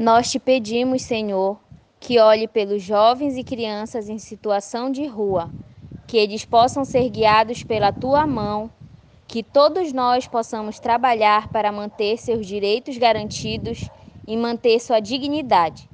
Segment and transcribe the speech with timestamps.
[0.00, 1.60] Nós te pedimos, Senhor,
[2.00, 5.50] que olhe pelos jovens e crianças em situação de rua,
[6.06, 8.70] que eles possam ser guiados pela tua mão,
[9.28, 13.90] que todos nós possamos trabalhar para manter seus direitos garantidos
[14.26, 15.86] e manter sua dignidade.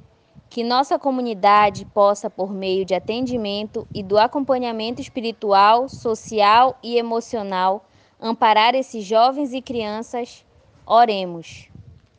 [0.49, 7.85] Que nossa comunidade possa, por meio de atendimento e do acompanhamento espiritual, social e emocional,
[8.21, 10.45] amparar esses jovens e crianças.
[10.85, 11.67] Oremos.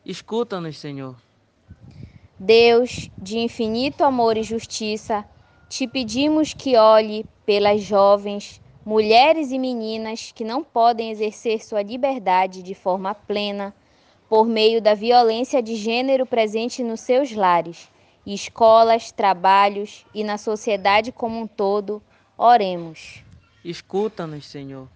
[0.05, 1.16] Escuta-nos, Senhor.
[2.41, 5.25] Deus, de infinito amor e justiça,
[5.69, 12.63] te pedimos que olhe pelas jovens, mulheres e meninas que não podem exercer sua liberdade
[12.63, 13.75] de forma plena
[14.29, 17.91] por meio da violência de gênero presente nos seus lares,
[18.25, 22.00] escolas, trabalhos e na sociedade como um todo.
[22.36, 23.25] Oremos.
[23.64, 24.89] Escuta-nos, Senhor.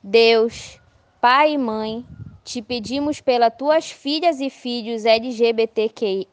[0.00, 0.80] Deus,
[1.20, 2.06] Pai e Mãe,
[2.44, 6.28] te pedimos pelas tuas filhas e filhos LGBTQI,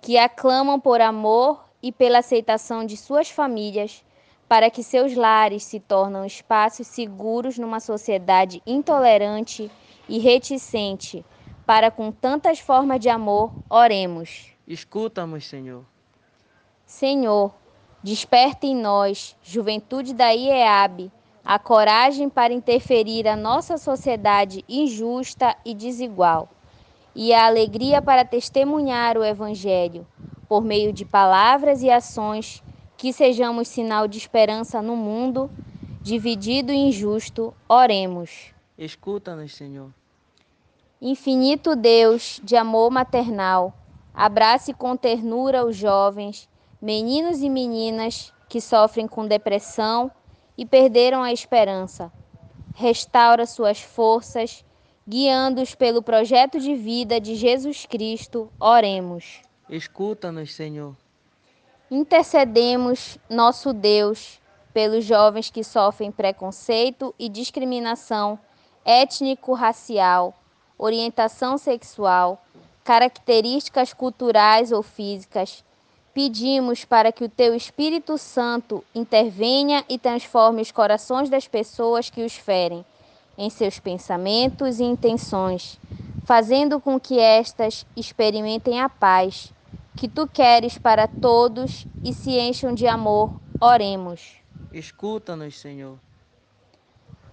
[0.00, 4.04] que aclamam por amor e pela aceitação de suas famílias,
[4.48, 9.70] para que seus lares se tornem espaços seguros numa sociedade intolerante
[10.08, 11.24] e reticente,
[11.64, 14.52] para com tantas formas de amor, oremos.
[14.66, 15.84] Escuta-nos, Senhor.
[16.84, 17.54] Senhor,
[18.02, 21.12] desperta em nós, juventude da IEAB,
[21.44, 26.48] a coragem para interferir a nossa sociedade injusta e desigual,
[27.14, 30.06] e a alegria para testemunhar o Evangelho,
[30.48, 32.62] por meio de palavras e ações,
[32.96, 35.50] que sejamos sinal de esperança no mundo,
[36.02, 38.52] dividido e injusto, oremos.
[38.76, 39.90] Escuta-nos, Senhor.
[41.00, 43.72] Infinito Deus de amor maternal,
[44.12, 46.48] abrace com ternura os jovens,
[46.80, 50.10] meninos e meninas que sofrem com depressão
[50.58, 52.12] e perderam a esperança.
[52.74, 54.64] Restaura suas forças,
[55.10, 58.48] guiando-os pelo projeto de vida de Jesus Cristo.
[58.60, 59.42] Oremos.
[59.68, 60.94] Escuta-nos, Senhor.
[61.90, 64.40] Intercedemos, nosso Deus,
[64.72, 68.38] pelos jovens que sofrem preconceito e discriminação
[68.84, 70.32] étnico-racial,
[70.78, 72.40] orientação sexual,
[72.84, 75.64] características culturais ou físicas,
[76.12, 82.24] Pedimos para que o Teu Espírito Santo intervenha e transforme os corações das pessoas que
[82.24, 82.84] os ferem,
[83.36, 85.78] em seus pensamentos e intenções,
[86.24, 89.52] fazendo com que estas experimentem a paz
[89.96, 93.32] que Tu queres para todos e se encham de amor.
[93.60, 94.36] Oremos.
[94.72, 95.98] Escuta-nos, Senhor.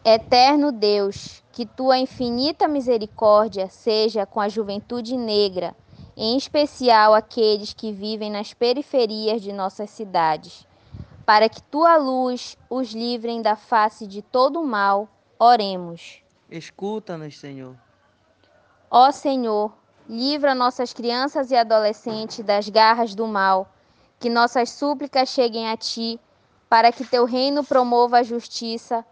[0.03, 5.75] Eterno Deus, que Tua infinita misericórdia seja com a juventude negra
[6.19, 10.66] em especial aqueles que vivem nas periferias de nossas cidades,
[11.24, 15.07] para que tua luz os livrem da face de todo o mal.
[15.40, 16.22] Oremos.
[16.50, 17.75] Escuta-nos, Senhor.
[18.90, 19.74] Ó Senhor,
[20.08, 23.72] livra nossas crianças e adolescentes das garras do mal,
[24.20, 26.20] que nossas súplicas cheguem a ti,
[26.70, 29.06] para que teu reino promova a justiça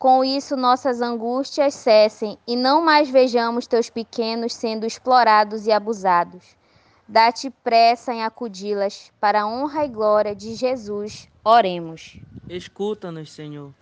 [0.00, 6.56] com isso, nossas angústias cessem e não mais vejamos teus pequenos sendo explorados e abusados.
[7.06, 11.28] Dá-te pressa em acudi-las, para a honra e glória de Jesus.
[11.44, 12.18] Oremos.
[12.48, 13.74] Escuta-nos, Senhor.